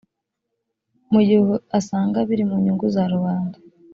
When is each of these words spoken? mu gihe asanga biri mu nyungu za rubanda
mu 1.11 1.19
gihe 1.27 1.41
asanga 1.79 2.17
biri 2.27 2.43
mu 2.49 2.55
nyungu 2.63 2.85
za 2.95 3.03
rubanda 3.13 3.57